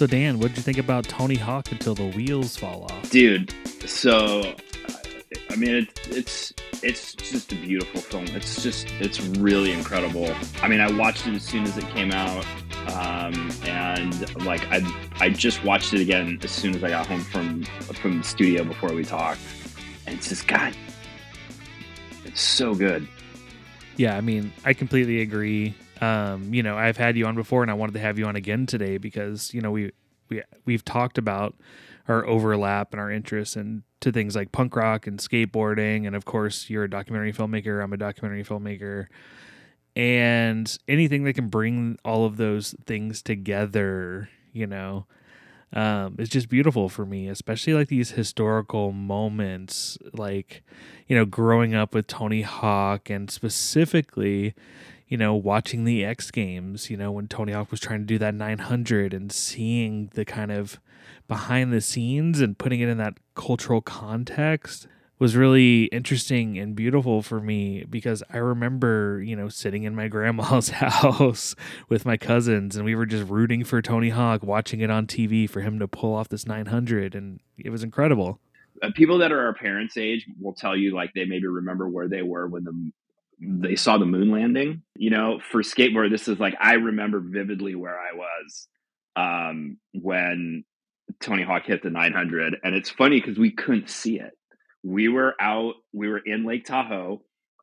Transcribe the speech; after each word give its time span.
So 0.00 0.06
Dan, 0.06 0.38
what 0.38 0.48
did 0.48 0.56
you 0.56 0.62
think 0.62 0.78
about 0.78 1.04
Tony 1.04 1.34
Hawk 1.34 1.70
until 1.72 1.94
the 1.94 2.06
wheels 2.06 2.56
fall 2.56 2.84
off? 2.84 3.10
Dude, 3.10 3.52
so 3.84 4.54
I 5.50 5.56
mean 5.56 5.74
it, 5.74 6.08
it's 6.08 6.54
it's 6.82 7.12
just 7.12 7.52
a 7.52 7.54
beautiful 7.54 8.00
film. 8.00 8.24
It's 8.28 8.62
just 8.62 8.90
it's 8.92 9.20
really 9.20 9.72
incredible. 9.72 10.34
I 10.62 10.68
mean, 10.68 10.80
I 10.80 10.90
watched 10.90 11.26
it 11.26 11.34
as 11.34 11.42
soon 11.42 11.64
as 11.64 11.76
it 11.76 11.86
came 11.90 12.12
out, 12.12 12.46
um, 12.94 13.52
and 13.64 14.46
like 14.46 14.66
I 14.72 14.80
I 15.20 15.28
just 15.28 15.62
watched 15.64 15.92
it 15.92 16.00
again 16.00 16.38
as 16.42 16.50
soon 16.50 16.74
as 16.74 16.82
I 16.82 16.88
got 16.88 17.06
home 17.06 17.20
from 17.20 17.64
from 17.64 18.18
the 18.20 18.24
studio 18.24 18.64
before 18.64 18.94
we 18.94 19.04
talked, 19.04 19.42
and 20.06 20.16
it's 20.16 20.30
just 20.30 20.48
God, 20.48 20.74
it's 22.24 22.40
so 22.40 22.74
good. 22.74 23.06
Yeah, 23.98 24.16
I 24.16 24.22
mean, 24.22 24.50
I 24.64 24.72
completely 24.72 25.20
agree. 25.20 25.74
Um, 26.00 26.54
you 26.54 26.62
know, 26.62 26.76
I've 26.76 26.96
had 26.96 27.16
you 27.16 27.26
on 27.26 27.34
before, 27.34 27.62
and 27.62 27.70
I 27.70 27.74
wanted 27.74 27.92
to 27.92 28.00
have 28.00 28.18
you 28.18 28.26
on 28.26 28.36
again 28.36 28.66
today 28.66 28.98
because 28.98 29.52
you 29.52 29.60
know 29.60 29.70
we 29.70 29.92
we 30.28 30.42
we've 30.64 30.84
talked 30.84 31.18
about 31.18 31.54
our 32.08 32.26
overlap 32.26 32.92
and 32.92 33.00
our 33.00 33.10
interests 33.10 33.56
and 33.56 33.82
to 34.00 34.10
things 34.10 34.34
like 34.34 34.50
punk 34.50 34.74
rock 34.76 35.06
and 35.06 35.18
skateboarding, 35.18 36.06
and 36.06 36.16
of 36.16 36.24
course, 36.24 36.70
you're 36.70 36.84
a 36.84 36.90
documentary 36.90 37.32
filmmaker. 37.32 37.82
I'm 37.82 37.92
a 37.92 37.98
documentary 37.98 38.44
filmmaker, 38.44 39.06
and 39.94 40.78
anything 40.88 41.24
that 41.24 41.34
can 41.34 41.48
bring 41.48 41.98
all 42.04 42.24
of 42.24 42.38
those 42.38 42.74
things 42.86 43.20
together, 43.20 44.30
you 44.52 44.66
know, 44.66 45.06
um, 45.72 46.16
it's 46.18 46.30
just 46.30 46.48
beautiful 46.48 46.88
for 46.88 47.06
me, 47.06 47.28
especially 47.28 47.74
like 47.74 47.88
these 47.88 48.12
historical 48.12 48.90
moments, 48.90 49.98
like 50.12 50.62
you 51.06 51.16
know, 51.16 51.24
growing 51.24 51.74
up 51.74 51.94
with 51.94 52.06
Tony 52.06 52.42
Hawk 52.42 53.10
and 53.10 53.30
specifically, 53.30 54.54
you 55.10 55.16
know, 55.16 55.34
watching 55.34 55.84
the 55.84 56.04
X 56.04 56.30
Games, 56.30 56.88
you 56.88 56.96
know, 56.96 57.10
when 57.10 57.26
Tony 57.26 57.52
Hawk 57.52 57.72
was 57.72 57.80
trying 57.80 57.98
to 57.98 58.06
do 58.06 58.16
that 58.18 58.32
900 58.32 59.12
and 59.12 59.30
seeing 59.30 60.08
the 60.14 60.24
kind 60.24 60.52
of 60.52 60.78
behind 61.26 61.72
the 61.72 61.80
scenes 61.80 62.40
and 62.40 62.56
putting 62.56 62.80
it 62.80 62.88
in 62.88 62.96
that 62.98 63.18
cultural 63.34 63.80
context 63.80 64.86
was 65.18 65.36
really 65.36 65.84
interesting 65.86 66.58
and 66.58 66.76
beautiful 66.76 67.22
for 67.22 67.40
me 67.40 67.84
because 67.90 68.22
I 68.32 68.36
remember, 68.38 69.20
you 69.20 69.34
know, 69.34 69.48
sitting 69.48 69.82
in 69.82 69.96
my 69.96 70.06
grandma's 70.08 70.70
house 70.70 71.56
with 71.88 72.06
my 72.06 72.16
cousins 72.16 72.76
and 72.76 72.84
we 72.84 72.94
were 72.94 73.04
just 73.04 73.28
rooting 73.28 73.64
for 73.64 73.82
Tony 73.82 74.10
Hawk, 74.10 74.44
watching 74.44 74.80
it 74.80 74.90
on 74.90 75.08
TV 75.08 75.50
for 75.50 75.60
him 75.60 75.80
to 75.80 75.88
pull 75.88 76.14
off 76.14 76.28
this 76.28 76.46
900 76.46 77.16
and 77.16 77.40
it 77.58 77.70
was 77.70 77.82
incredible. 77.82 78.38
Uh, 78.80 78.90
people 78.94 79.18
that 79.18 79.32
are 79.32 79.44
our 79.44 79.54
parents' 79.54 79.96
age 79.96 80.24
will 80.40 80.54
tell 80.54 80.76
you 80.76 80.94
like 80.94 81.12
they 81.14 81.24
maybe 81.24 81.48
remember 81.48 81.88
where 81.88 82.08
they 82.08 82.22
were 82.22 82.46
when 82.46 82.62
the 82.62 82.92
they 83.40 83.76
saw 83.76 83.98
the 83.98 84.06
moon 84.06 84.30
landing. 84.30 84.82
You 84.96 85.10
know, 85.10 85.40
for 85.50 85.62
skateboard, 85.62 86.10
this 86.10 86.28
is 86.28 86.38
like 86.38 86.54
I 86.60 86.74
remember 86.74 87.20
vividly 87.20 87.74
where 87.74 87.98
I 87.98 88.12
was 88.14 88.68
um, 89.16 89.78
when 89.92 90.64
Tony 91.20 91.42
Hawk 91.42 91.64
hit 91.66 91.82
the 91.82 91.90
900, 91.90 92.56
and 92.62 92.74
it's 92.74 92.90
funny 92.90 93.20
because 93.20 93.38
we 93.38 93.50
couldn't 93.50 93.90
see 93.90 94.18
it. 94.18 94.32
We 94.82 95.08
were 95.08 95.34
out, 95.40 95.74
we 95.92 96.08
were 96.08 96.20
in 96.24 96.46
Lake 96.46 96.64
Tahoe, 96.64 97.22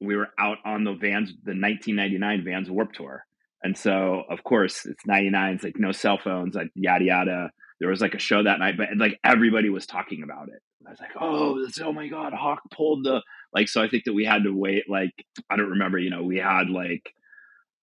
we 0.00 0.16
were 0.16 0.28
out 0.38 0.58
on 0.64 0.84
the 0.84 0.92
Vans, 0.92 1.30
the 1.44 1.52
1999 1.52 2.44
Vans 2.44 2.70
Warped 2.70 2.96
Tour, 2.96 3.24
and 3.62 3.76
so 3.76 4.24
of 4.30 4.44
course 4.44 4.86
it's 4.86 5.06
99. 5.06 5.54
It's 5.54 5.64
like 5.64 5.78
no 5.78 5.92
cell 5.92 6.18
phones, 6.22 6.54
like 6.54 6.70
yada 6.74 7.04
yada. 7.04 7.50
There 7.80 7.90
was 7.90 8.00
like 8.00 8.14
a 8.14 8.18
show 8.18 8.42
that 8.42 8.58
night, 8.58 8.76
but 8.76 8.88
like 8.96 9.18
everybody 9.24 9.70
was 9.70 9.86
talking 9.86 10.22
about 10.22 10.48
it. 10.48 10.60
I 10.86 10.90
was 10.90 11.00
like, 11.00 11.10
oh, 11.20 11.64
this, 11.64 11.80
oh 11.80 11.92
my 11.92 12.08
god, 12.08 12.32
Hawk 12.32 12.60
pulled 12.70 13.04
the 13.04 13.22
like. 13.52 13.68
So 13.68 13.82
I 13.82 13.88
think 13.88 14.04
that 14.04 14.12
we 14.12 14.24
had 14.24 14.44
to 14.44 14.52
wait. 14.52 14.84
Like 14.88 15.12
I 15.50 15.56
don't 15.56 15.70
remember. 15.70 15.98
You 15.98 16.10
know, 16.10 16.22
we 16.22 16.38
had 16.38 16.70
like 16.70 17.12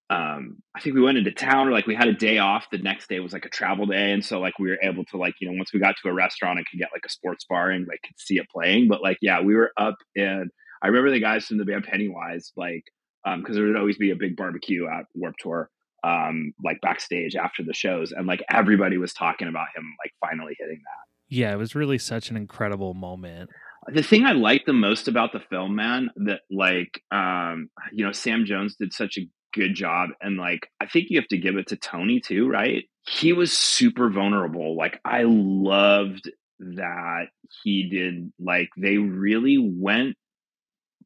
um 0.09 0.57
I 0.75 0.81
think 0.81 0.95
we 0.95 1.02
went 1.02 1.17
into 1.17 1.31
town 1.31 1.67
or 1.67 1.72
like 1.72 1.88
we 1.88 1.95
had 1.95 2.07
a 2.07 2.13
day 2.13 2.38
off. 2.38 2.67
The 2.72 2.77
next 2.77 3.09
day 3.09 3.19
was 3.19 3.33
like 3.33 3.45
a 3.45 3.49
travel 3.49 3.85
day, 3.85 4.11
and 4.11 4.23
so 4.23 4.39
like 4.39 4.59
we 4.59 4.69
were 4.69 4.80
able 4.81 5.05
to 5.05 5.17
like 5.17 5.35
you 5.39 5.49
know 5.49 5.57
once 5.57 5.73
we 5.73 5.80
got 5.80 5.95
to 6.02 6.09
a 6.09 6.13
restaurant, 6.13 6.59
I 6.59 6.63
could 6.69 6.80
get 6.80 6.89
like 6.94 7.05
a 7.05 7.09
sports 7.09 7.45
bar 7.49 7.72
and 7.72 7.88
like 7.88 8.02
could 8.05 8.19
see 8.19 8.38
it 8.38 8.49
playing. 8.49 8.88
But 8.88 9.02
like 9.02 9.17
yeah, 9.22 9.41
we 9.41 9.55
were 9.55 9.72
up 9.77 9.95
and 10.16 10.52
I 10.83 10.88
remember 10.88 11.11
the 11.11 11.19
guys 11.19 11.45
from 11.45 11.57
the 11.57 11.66
band 11.66 11.85
Pennywise 11.85 12.51
like 12.56 12.84
um 13.25 13.41
because 13.41 13.56
there 13.56 13.66
would 13.66 13.78
always 13.78 13.97
be 13.97 14.12
a 14.12 14.16
big 14.16 14.35
barbecue 14.35 14.85
at 14.88 15.06
Warped 15.16 15.39
Tour 15.39 15.69
um 16.03 16.53
like 16.63 16.79
backstage 16.81 17.35
after 17.35 17.63
the 17.63 17.73
shows 17.73 18.12
and 18.12 18.28
like 18.28 18.44
everybody 18.51 18.97
was 18.97 19.12
talking 19.13 19.47
about 19.47 19.68
him 19.75 19.84
like 20.03 20.12
finally 20.22 20.56
hitting 20.59 20.78
that 20.84 21.06
yeah, 21.28 21.51
it 21.51 21.57
was 21.57 21.75
really 21.75 21.97
such 21.97 22.29
an 22.29 22.38
incredible 22.38 22.94
moment. 22.94 23.50
The 23.88 24.03
thing 24.03 24.25
I 24.25 24.31
like 24.31 24.66
the 24.66 24.73
most 24.73 25.07
about 25.07 25.31
the 25.31 25.40
film, 25.40 25.75
man, 25.75 26.09
that 26.18 26.41
like 26.50 27.01
um, 27.12 27.69
you 27.91 28.06
know, 28.06 28.12
Sam 28.12 28.46
Jones 28.46 28.75
did 28.75 28.94
such 28.94 29.18
a 29.18 29.28
good 29.53 29.73
job 29.73 30.09
and 30.22 30.38
like 30.38 30.68
I 30.81 30.85
think 30.85 31.07
you 31.09 31.18
have 31.19 31.29
to 31.29 31.38
give 31.38 31.56
it 31.56 31.68
to 31.68 31.78
Tony 31.78 32.19
too, 32.19 32.47
right? 32.47 32.84
He 33.07 33.34
was 33.34 33.51
super 33.51 34.09
vulnerable. 34.09 34.75
Like 34.75 35.00
I 35.06 35.24
loved 35.25 36.29
that 36.59 37.25
he 37.63 37.90
did 37.90 38.31
like 38.40 38.69
they 38.78 38.97
really 38.97 39.57
went 39.57 40.16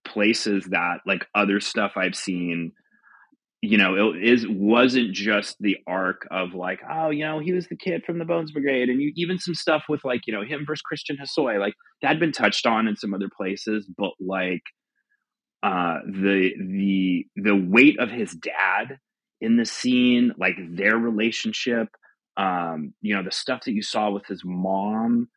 places 0.06 0.66
that 0.72 1.00
like 1.06 1.28
other 1.36 1.60
stuff 1.60 1.94
I've 1.96 2.16
seen 2.16 2.72
you 3.62 3.78
know, 3.78 4.14
it 4.14 4.24
is 4.24 4.48
wasn't 4.48 5.12
just 5.12 5.58
the 5.60 5.78
arc 5.86 6.26
of 6.32 6.54
like, 6.54 6.80
oh, 6.90 7.10
you 7.10 7.26
know, 7.26 7.40
he 7.40 7.52
was 7.52 7.68
the 7.68 7.76
kid 7.76 8.04
from 8.06 8.18
the 8.18 8.26
Bones 8.26 8.52
Brigade, 8.52 8.90
and 8.90 9.02
you 9.02 9.12
even 9.16 9.38
some 9.38 9.54
stuff 9.54 9.84
with 9.90 10.06
like, 10.06 10.22
you 10.28 10.34
know, 10.34 10.44
him 10.44 10.64
versus 10.66 10.82
Christian 10.82 11.18
Hosoi, 11.18 11.60
like 11.60 11.74
that 12.02 12.08
had 12.08 12.20
been 12.20 12.32
touched 12.32 12.66
on 12.66 12.88
in 12.88 12.96
some 12.96 13.14
other 13.14 13.30
places, 13.36 13.90
but 13.98 14.12
like 14.20 14.64
uh 15.62 15.98
the 16.06 16.54
the 16.58 17.26
the 17.36 17.56
weight 17.56 18.00
of 18.00 18.10
his 18.10 18.32
dad 18.32 18.98
in 19.42 19.58
the 19.58 19.66
scene, 19.66 20.34
like 20.38 20.56
their 20.72 20.98
relationship, 20.98 21.90
um, 22.38 22.94
you 23.02 23.16
know, 23.16 23.24
the 23.24 23.32
stuff 23.32 23.64
that 23.66 23.74
you 23.74 23.82
saw 23.82 24.10
with 24.10 24.26
his 24.26 24.42
mom, 24.46 25.28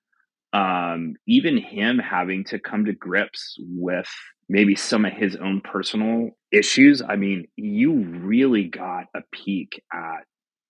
um, 0.52 1.14
even 1.26 1.56
him 1.56 1.98
having 1.98 2.44
to 2.44 2.58
come 2.58 2.84
to 2.84 2.92
grips 2.92 3.56
with 3.60 4.08
maybe 4.48 4.76
some 4.76 5.04
of 5.04 5.12
his 5.12 5.36
own 5.36 5.60
personal 5.60 6.30
issues. 6.52 7.02
I 7.02 7.16
mean, 7.16 7.48
you 7.56 7.92
really 7.92 8.64
got 8.64 9.06
a 9.14 9.22
peek 9.32 9.82
at 9.92 10.24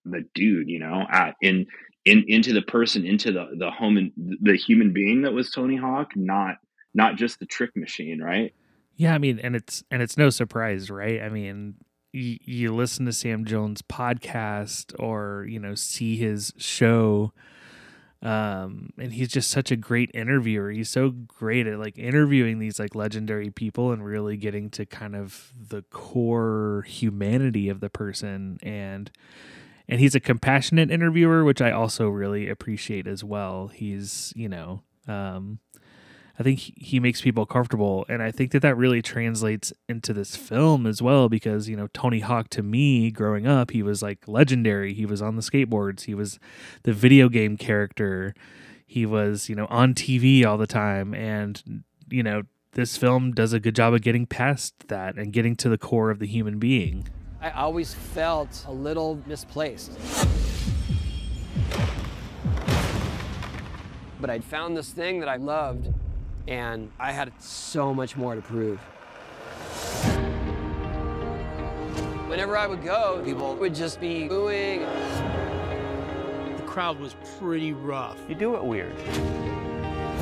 the 0.05 0.25
dude, 0.35 0.69
you 0.69 0.79
know, 0.79 1.07
at 1.11 1.35
in 1.41 1.67
in 2.05 2.25
into 2.29 2.53
the 2.53 2.63
person, 2.63 3.05
into 3.05 3.33
the 3.33 3.51
the 3.59 3.71
home 3.71 3.97
and 3.97 4.13
the 4.41 4.57
human 4.57 4.93
being 4.93 5.23
that 5.23 5.33
was 5.33 5.51
Tony 5.51 5.77
Hawk, 5.77 6.13
not 6.17 6.57
not 6.95 7.17
just 7.17 7.39
the 7.39 7.47
trick 7.47 7.71
machine, 7.77 8.21
right? 8.21 8.55
Yeah, 8.97 9.15
I 9.15 9.19
mean, 9.19 9.39
and 9.39 9.57
it's 9.57 9.83
and 9.91 10.03
it's 10.03 10.17
no 10.17 10.31
surprise, 10.31 10.91
right? 10.91 11.23
I 11.23 11.29
mean, 11.29 11.75
you, 12.13 12.39
you 12.45 12.75
listen 12.75 13.07
to 13.07 13.13
Sam 13.13 13.45
Jones 13.45 13.83
podcast 13.83 14.95
or 14.99 15.47
you 15.49 15.59
know 15.59 15.75
see 15.75 16.17
his 16.17 16.53
show 16.57 17.33
um 18.23 18.91
and 18.99 19.13
he's 19.13 19.29
just 19.29 19.51
such 19.51 19.71
a 19.71 19.77
great 19.77 20.11
interviewer. 20.15 20.71
He's 20.71 20.91
so 20.91 21.11
great 21.11 21.67
at 21.67 21.79
like 21.79 21.99
interviewing 21.99 22.59
these 22.59 22.79
like 22.79 22.95
legendary 22.95 23.51
people 23.51 23.91
and 23.93 24.05
really 24.05 24.37
getting 24.37 24.71
to 24.71 24.87
kind 24.87 25.17
of 25.17 25.53
the 25.57 25.83
core 25.91 26.85
humanity 26.87 27.69
of 27.69 27.81
the 27.81 27.91
person. 27.91 28.59
And 28.63 29.11
and 29.89 29.99
he's 29.99 30.15
a 30.15 30.21
compassionate 30.21 30.91
interviewer 30.93 31.45
which 31.45 31.61
i 31.61 31.73
also 31.73 32.09
really 32.09 32.49
appreciate 32.49 33.07
as 33.07 33.25
well. 33.25 33.69
He's 33.69 34.33
you 34.37 34.49
know 34.49 34.83
um 35.09 35.59
I 36.39 36.43
think 36.43 36.59
he 36.59 36.99
makes 36.99 37.21
people 37.21 37.45
comfortable, 37.45 38.07
and 38.09 38.23
I 38.23 38.31
think 38.31 38.53
that 38.53 38.63
that 38.63 38.77
really 38.77 39.03
translates 39.03 39.73
into 39.89 40.13
this 40.13 40.35
film 40.35 40.87
as 40.87 41.03
well. 41.03 41.29
Because 41.29 41.69
you 41.69 41.77
know, 41.77 41.89
Tony 41.93 42.21
Hawk 42.21 42.49
to 42.51 42.63
me, 42.63 43.11
growing 43.11 43.47
up, 43.47 43.71
he 43.71 43.83
was 43.83 44.03
like 44.03 44.27
legendary. 44.27 44.95
He 44.95 45.05
was 45.05 45.21
on 45.21 45.37
the 45.37 45.43
skateboards. 45.43 46.05
He 46.05 46.15
was 46.15 46.39
the 46.85 46.93
video 46.93 47.29
game 47.29 47.57
character. 47.57 48.35
He 48.87 49.05
was 49.05 49.49
you 49.49 49.55
know 49.55 49.67
on 49.67 49.95
TV 49.95 50.45
all 50.45 50.57
the 50.57 50.67
time, 50.67 51.15
and 51.15 51.85
you 52.09 52.23
know, 52.23 52.43
this 52.73 52.97
film 52.97 53.33
does 53.33 53.53
a 53.53 53.61
good 53.61 53.77
job 53.77 53.93
of 53.93 54.01
getting 54.01 54.27
past 54.27 54.89
that 54.89 55.17
and 55.17 55.33
getting 55.33 55.55
to 55.57 55.69
the 55.69 55.79
core 55.79 56.11
of 56.11 56.19
the 56.19 56.27
human 56.27 56.59
being. 56.59 57.09
I 57.41 57.51
always 57.51 57.93
felt 57.93 58.65
a 58.69 58.73
little 58.73 59.21
misplaced. 59.27 59.93
But 64.21 64.31
I'd 64.31 64.45
found 64.45 64.77
this 64.77 64.93
thing 64.93 65.19
that 65.21 65.29
I 65.29 65.37
loved 65.37 65.93
and 66.49 66.91
I 66.99 67.13
had 67.13 67.33
so 67.41 67.95
much 67.95 68.17
more 68.17 68.35
to 68.35 68.43
prove. 68.43 68.79
Whenever 72.29 72.57
I 72.57 72.67
would 72.67 72.83
go, 72.83 73.23
people 73.25 73.55
would 73.57 73.75
just 73.75 74.01
be 74.01 74.27
booing. 74.27 74.81
The 76.57 76.63
crowd 76.67 76.99
was 76.99 77.15
pretty 77.39 77.73
rough. 77.73 78.19
You 78.29 78.35
do 78.35 78.57
it 78.57 78.65
weird. 78.65 78.99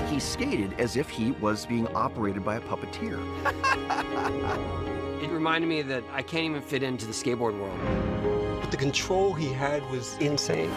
He 0.09 0.19
skated 0.19 0.75
as 0.81 0.97
if 0.97 1.09
he 1.09 1.31
was 1.33 1.67
being 1.67 1.87
operated 1.95 2.45
by 2.45 2.57
a 2.57 2.61
puppeteer. 2.61 3.21
it 5.23 5.31
reminded 5.31 5.69
me 5.69 5.83
that 5.83 6.03
I 6.13 6.23
can't 6.23 6.45
even 6.45 6.63
fit 6.63 6.83
into 6.83 7.07
the 7.07 7.13
skateboard 7.13 7.59
world. 7.59 8.61
But 8.61 8.73
the 8.73 8.77
control 8.77 9.33
he 9.33 9.53
had 9.53 9.89
was 9.91 10.19
insane. 10.19 10.71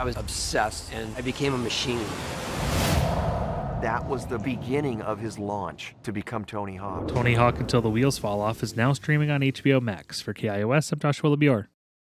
I 0.00 0.02
was 0.02 0.16
obsessed 0.16 0.94
and 0.94 1.14
I 1.14 1.20
became 1.20 1.52
a 1.52 1.58
machine. 1.58 2.06
That 3.82 4.02
was 4.08 4.24
the 4.24 4.38
beginning 4.38 5.02
of 5.02 5.18
his 5.18 5.38
launch 5.38 5.94
to 6.04 6.10
become 6.10 6.46
Tony 6.46 6.76
Hawk. 6.76 7.08
Tony 7.08 7.34
Hawk 7.34 7.60
Until 7.60 7.82
the 7.82 7.90
Wheels 7.90 8.16
Fall 8.16 8.40
Off 8.40 8.62
is 8.62 8.74
now 8.74 8.94
streaming 8.94 9.30
on 9.30 9.42
HBO 9.42 9.78
Max. 9.82 10.22
For 10.22 10.32
KIOS, 10.32 10.90
I'm 10.90 11.00
Joshua 11.00 11.36
LeBior. 11.36 11.66